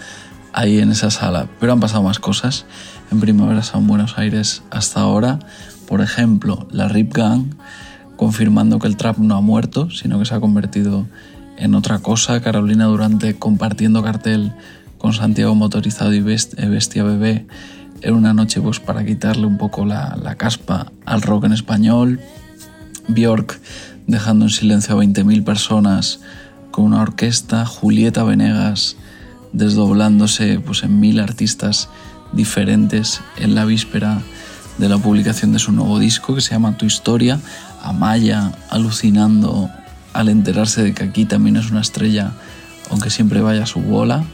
ahí 0.52 0.78
en 0.78 0.92
esa 0.92 1.10
sala. 1.10 1.48
Pero 1.58 1.72
han 1.72 1.80
pasado 1.80 2.04
más 2.04 2.20
cosas 2.20 2.64
en 3.10 3.18
Primavera 3.18 3.64
Sound 3.64 3.88
Buenos 3.88 4.16
Aires 4.16 4.62
hasta 4.70 5.00
ahora. 5.00 5.40
Por 5.88 6.00
ejemplo, 6.00 6.68
la 6.70 6.86
Rip 6.86 7.12
Gang 7.12 7.54
confirmando 8.16 8.78
que 8.78 8.86
el 8.86 8.96
trap 8.96 9.18
no 9.18 9.34
ha 9.34 9.40
muerto, 9.40 9.90
sino 9.90 10.20
que 10.20 10.26
se 10.26 10.34
ha 10.36 10.40
convertido 10.40 11.06
en 11.56 11.74
otra 11.74 11.98
cosa. 11.98 12.40
Carolina 12.40 12.84
Durante 12.84 13.36
compartiendo 13.36 14.00
cartel 14.04 14.52
con 15.04 15.12
Santiago 15.12 15.54
Motorizado 15.54 16.14
y 16.14 16.20
eh, 16.20 16.66
Bestia 16.66 17.04
Bebé 17.04 17.46
en 18.00 18.14
una 18.14 18.32
noche 18.32 18.62
pues 18.62 18.80
para 18.80 19.04
quitarle 19.04 19.44
un 19.44 19.58
poco 19.58 19.84
la, 19.84 20.16
la 20.16 20.36
caspa 20.36 20.90
al 21.04 21.20
rock 21.20 21.44
en 21.44 21.52
español. 21.52 22.20
Bjork 23.08 23.60
dejando 24.06 24.46
en 24.46 24.50
silencio 24.50 24.98
a 24.98 25.04
20.000 25.04 25.44
personas 25.44 26.20
con 26.70 26.86
una 26.86 27.02
orquesta. 27.02 27.66
Julieta 27.66 28.24
Venegas 28.24 28.96
desdoblándose 29.52 30.58
pues, 30.60 30.84
en 30.84 30.98
mil 30.98 31.20
artistas 31.20 31.90
diferentes 32.32 33.20
en 33.36 33.54
la 33.54 33.66
víspera 33.66 34.22
de 34.78 34.88
la 34.88 34.96
publicación 34.96 35.52
de 35.52 35.58
su 35.58 35.72
nuevo 35.72 35.98
disco 35.98 36.34
que 36.34 36.40
se 36.40 36.52
llama 36.52 36.78
Tu 36.78 36.86
Historia. 36.86 37.38
Amaya 37.82 38.52
alucinando 38.70 39.68
al 40.14 40.30
enterarse 40.30 40.82
de 40.82 40.94
que 40.94 41.04
aquí 41.04 41.26
también 41.26 41.56
es 41.56 41.70
una 41.70 41.82
estrella, 41.82 42.32
aunque 42.90 43.10
siempre 43.10 43.42
vaya 43.42 43.66
su 43.66 43.80
bola. 43.80 44.24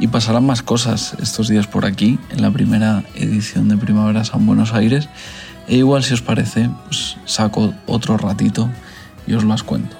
Y 0.00 0.08
pasarán 0.08 0.46
más 0.46 0.62
cosas 0.62 1.14
estos 1.20 1.48
días 1.48 1.66
por 1.66 1.84
aquí, 1.84 2.18
en 2.30 2.40
la 2.40 2.50
primera 2.50 3.04
edición 3.14 3.68
de 3.68 3.76
Primavera 3.76 4.24
San 4.24 4.46
Buenos 4.46 4.72
Aires. 4.72 5.10
E 5.68 5.76
igual, 5.76 6.02
si 6.02 6.14
os 6.14 6.22
parece, 6.22 6.70
pues 6.86 7.18
saco 7.26 7.74
otro 7.86 8.16
ratito 8.16 8.70
y 9.26 9.34
os 9.34 9.44
las 9.44 9.62
cuento. 9.62 9.96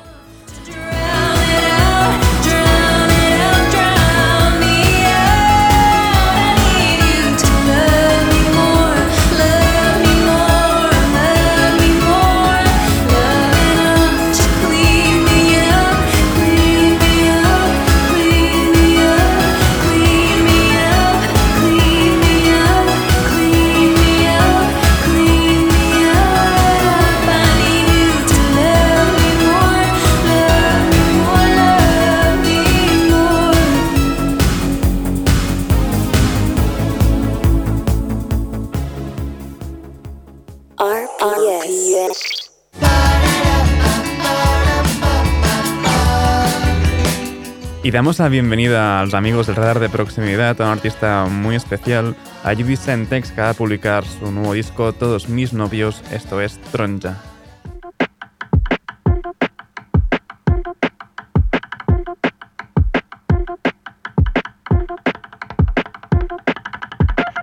Y 47.91 47.93
damos 47.93 48.21
la 48.21 48.29
bienvenida 48.29 49.01
a 49.01 49.05
los 49.05 49.15
amigos 49.15 49.49
del 49.49 49.57
radar 49.57 49.81
de 49.81 49.89
proximidad 49.89 50.61
a 50.61 50.67
un 50.67 50.71
artista 50.71 51.27
muy 51.29 51.57
especial, 51.57 52.15
a 52.45 52.55
Judy 52.55 52.77
Sentex, 52.77 53.33
que 53.33 53.41
va 53.41 53.51
a 53.51 53.55
publicar 53.55 54.05
su 54.05 54.31
nuevo 54.31 54.53
disco 54.53 54.93
Todos 54.93 55.29
mis 55.29 55.53
novios, 55.53 56.01
esto 56.13 56.41
es 56.41 56.61
Tronja. 56.71 57.17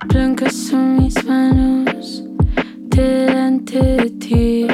Blancas 0.06 0.56
son 0.56 0.96
mis 0.96 1.26
manos 1.26 2.24
delante 2.84 3.84
de 3.84 4.10
ti, 4.12 4.68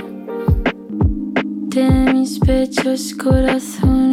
de 1.69 2.13
mis 2.13 2.37
pechos 2.37 3.15
corazones. 3.15 4.12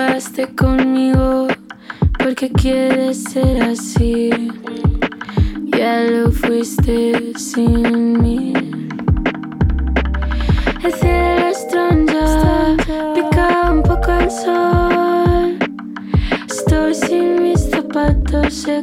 Te 0.00 0.06
enfadaste 0.06 0.46
conmigo 0.54 1.48
porque 2.18 2.50
quieres 2.50 3.22
ser 3.24 3.60
así. 3.60 4.30
Ya 5.76 6.04
lo 6.04 6.32
fuiste 6.32 7.34
sin 7.36 8.18
mí. 8.22 8.54
El 10.82 10.92
cielo 10.94 11.50
pica 13.14 13.70
un 13.70 13.82
poco 13.82 14.10
el 14.12 14.30
sol. 14.30 15.58
Estoy 16.48 16.94
sin 16.94 17.42
mis 17.42 17.68
zapatos 17.68 18.64
de 18.64 18.80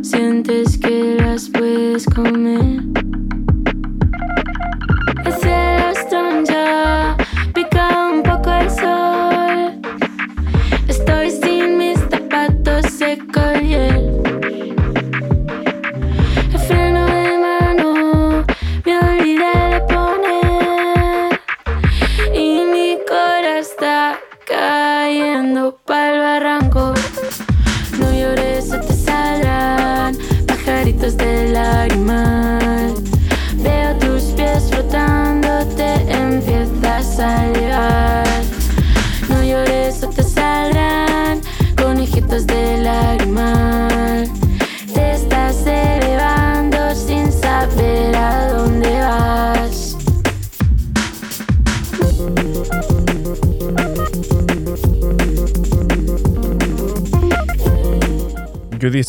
Sientes 0.00 0.78
que 0.78 1.23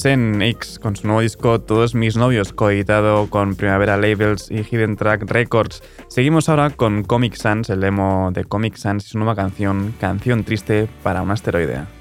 Sen 0.05 0.39
X 0.39 0.77
con 0.77 0.95
su 0.95 1.07
nuevo 1.07 1.21
disco 1.21 1.59
Todos 1.59 1.95
mis 1.95 2.15
novios, 2.15 2.53
coeditado 2.53 3.27
con 3.27 3.55
Primavera 3.55 3.97
Labels 3.97 4.51
y 4.51 4.59
Hidden 4.59 4.97
Track 4.97 5.23
Records. 5.23 5.81
Seguimos 6.09 6.47
ahora 6.47 6.69
con 6.69 7.03
Comic 7.03 7.33
Sans, 7.33 7.71
el 7.71 7.83
emo 7.83 8.29
de 8.31 8.43
Comic 8.43 8.75
Sans 8.75 9.03
y 9.03 9.09
su 9.09 9.17
nueva 9.17 9.35
canción, 9.35 9.95
Canción 9.99 10.43
Triste 10.43 10.87
para 11.01 11.23
un 11.23 11.31
asteroide. 11.31 11.94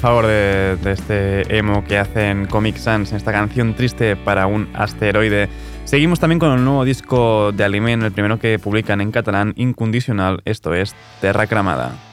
Favor 0.00 0.26
de, 0.26 0.76
de 0.82 0.92
este 0.92 1.56
emo 1.56 1.84
que 1.84 1.98
hacen 1.98 2.46
Comic 2.46 2.76
Sans 2.76 3.10
en 3.10 3.16
esta 3.16 3.32
canción 3.32 3.74
triste 3.74 4.16
para 4.16 4.46
un 4.46 4.68
asteroide. 4.74 5.48
Seguimos 5.84 6.18
también 6.18 6.38
con 6.38 6.52
el 6.52 6.64
nuevo 6.64 6.84
disco 6.84 7.52
de 7.52 7.64
Aliment, 7.64 8.02
el 8.02 8.12
primero 8.12 8.38
que 8.38 8.58
publican 8.58 9.00
en 9.00 9.10
catalán, 9.10 9.52
Incondicional, 9.56 10.40
esto 10.44 10.74
es 10.74 10.94
Terra 11.20 11.46
Cramada. 11.46 12.09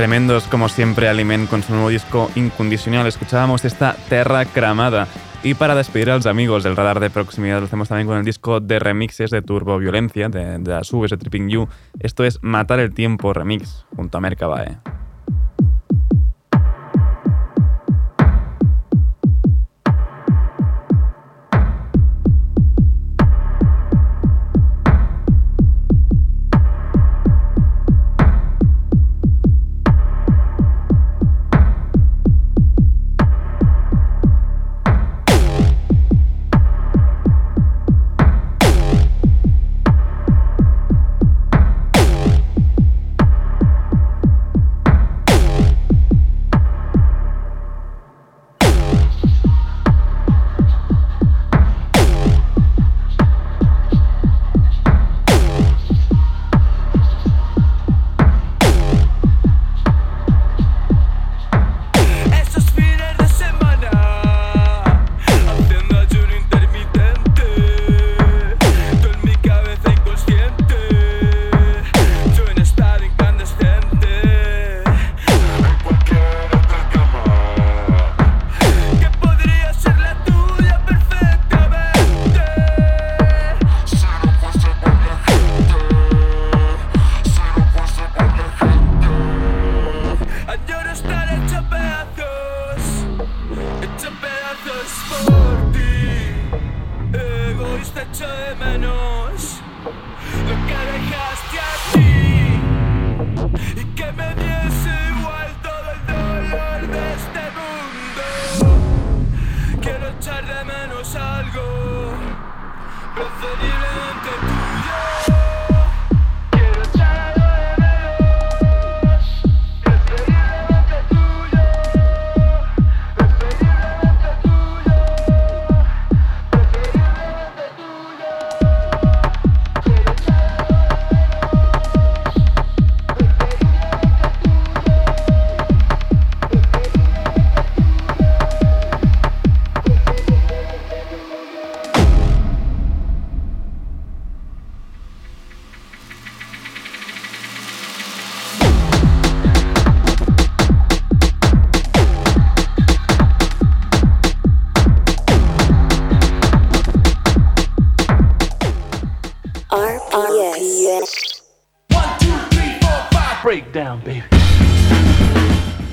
Tremendos 0.00 0.44
como 0.44 0.70
siempre 0.70 1.10
Aliment 1.10 1.50
con 1.50 1.62
su 1.62 1.74
nuevo 1.74 1.90
disco 1.90 2.30
Incondicional. 2.34 3.06
Escuchábamos 3.06 3.66
esta 3.66 3.94
Terra 4.08 4.46
Cramada. 4.46 5.06
Y 5.42 5.52
para 5.52 5.74
despedir 5.74 6.10
a 6.10 6.16
los 6.16 6.24
amigos 6.24 6.62
del 6.62 6.74
radar 6.74 7.00
de 7.00 7.10
proximidad, 7.10 7.58
lo 7.58 7.66
hacemos 7.66 7.90
también 7.90 8.06
con 8.06 8.16
el 8.16 8.24
disco 8.24 8.60
de 8.60 8.78
remixes 8.78 9.30
de 9.30 9.42
Turbo 9.42 9.76
Violencia, 9.76 10.30
de, 10.30 10.56
de 10.56 10.70
las 10.70 10.90
Uves 10.94 11.10
de 11.10 11.18
Tripping 11.18 11.50
You. 11.50 11.68
Esto 11.98 12.24
es 12.24 12.42
Matar 12.42 12.80
el 12.80 12.94
Tiempo 12.94 13.34
Remix, 13.34 13.84
junto 13.94 14.16
a 14.16 14.22
Mercabae. 14.22 14.78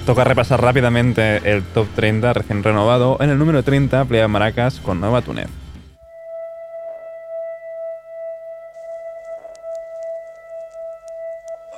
Toca 0.07 0.23
repasar 0.23 0.61
rápidamente 0.61 1.41
el 1.51 1.65
top 1.73 1.85
30 1.93 2.31
recién 2.31 2.63
renovado. 2.63 3.17
En 3.19 3.29
el 3.29 3.37
número 3.37 3.61
30, 3.61 4.05
Playa 4.05 4.29
Maracas 4.29 4.79
con 4.79 5.01
Nueva 5.01 5.21
Túnez. 5.21 5.49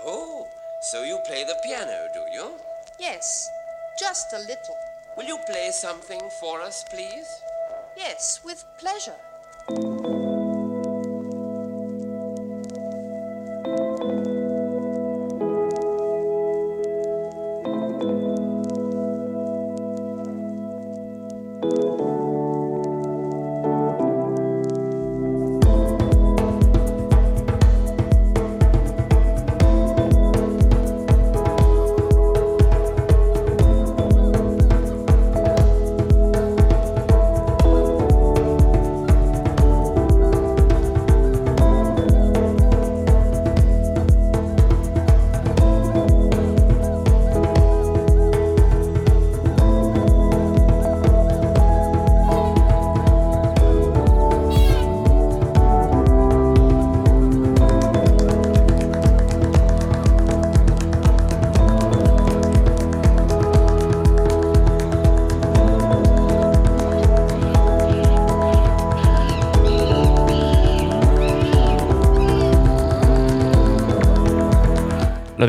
Oh, 0.05 0.45
so 0.91 1.03
you 1.03 1.17
play 1.25 1.43
the 1.43 1.55
piano, 1.63 1.91
do 2.13 2.19
you? 2.31 2.51
Yes, 2.99 3.49
just 3.99 4.31
a 4.33 4.37
little. 4.37 4.77
Will 5.17 5.27
you 5.27 5.39
play 5.47 5.71
something 5.71 6.21
for 6.39 6.61
us, 6.61 6.85
please? 6.91 7.27
Yes, 7.97 8.41
with 8.45 8.63
pleasure. 8.77 10.28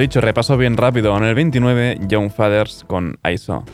Dicho, 0.00 0.20
repaso 0.20 0.56
bien 0.56 0.76
rápido. 0.76 1.16
En 1.16 1.24
el 1.24 1.34
29, 1.34 1.98
Young 2.08 2.30
Fathers 2.30 2.84
con 2.86 3.18
ISO. 3.30 3.64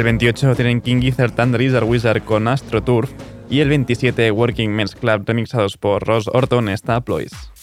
El 0.00 0.04
28 0.04 0.54
tienen 0.54 0.80
King 0.80 1.02
Gizzard 1.02 1.38
and 1.38 1.54
Lizard 1.56 1.84
Wizard 1.84 2.24
con 2.24 2.48
Astro 2.48 2.82
Turf. 2.82 3.10
Y 3.50 3.60
el 3.60 3.68
27 3.68 4.30
Working 4.30 4.70
Men's 4.70 4.94
Club 4.94 5.24
remixados 5.26 5.76
por 5.76 6.06
Ross 6.06 6.26
Orton 6.32 6.70
está 6.70 7.02
Ploys. 7.02 7.59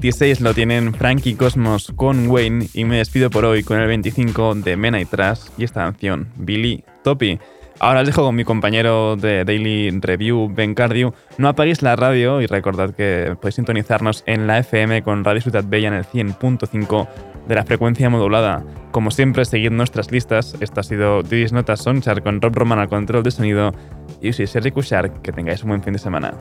26 0.00 0.40
lo 0.40 0.54
tienen 0.54 0.94
Frankie 0.94 1.34
Cosmos 1.34 1.92
con 1.94 2.26
Wayne 2.28 2.68
y 2.72 2.86
me 2.86 2.96
despido 2.96 3.28
por 3.28 3.44
hoy 3.44 3.62
con 3.62 3.78
el 3.78 3.86
25 3.86 4.54
de 4.54 4.74
Mena 4.74 4.98
y 4.98 5.04
Trash 5.04 5.40
y 5.58 5.64
esta 5.64 5.82
canción, 5.82 6.28
Billy 6.36 6.82
Topi. 7.04 7.38
Ahora 7.80 8.00
os 8.00 8.06
dejo 8.06 8.22
con 8.22 8.34
mi 8.34 8.44
compañero 8.44 9.16
de 9.16 9.44
Daily 9.44 9.90
Review, 9.90 10.50
Ben 10.50 10.74
Cardio. 10.74 11.12
No 11.36 11.48
apaguéis 11.48 11.82
la 11.82 11.96
radio 11.96 12.40
y 12.40 12.46
recordad 12.46 12.94
que 12.94 13.36
podéis 13.38 13.56
sintonizarnos 13.56 14.24
en 14.24 14.46
la 14.46 14.60
FM 14.60 15.02
con 15.02 15.22
Radio 15.22 15.42
Ciudad 15.42 15.64
Bella 15.66 15.88
en 15.88 15.94
el 15.94 16.04
100.5 16.06 17.06
de 17.46 17.54
la 17.54 17.64
frecuencia 17.64 18.08
modulada. 18.08 18.64
Como 18.92 19.10
siempre, 19.10 19.44
seguid 19.44 19.70
nuestras 19.70 20.10
listas. 20.10 20.56
Esto 20.60 20.80
ha 20.80 20.82
sido 20.82 21.22
Didis 21.22 21.52
Notas 21.52 21.82
Sonchar 21.82 22.22
con 22.22 22.40
Rob 22.40 22.54
Roman 22.54 22.78
al 22.78 22.88
control 22.88 23.22
de 23.22 23.32
sonido. 23.32 23.74
Y 24.22 24.32
soy 24.32 24.46
Sergi 24.46 24.70
Cushar. 24.70 25.20
Que 25.20 25.30
tengáis 25.30 25.62
un 25.62 25.68
buen 25.68 25.82
fin 25.82 25.92
de 25.92 25.98
semana. 25.98 26.32